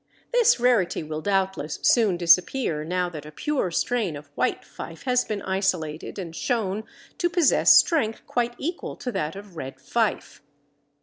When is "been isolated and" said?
5.23-6.35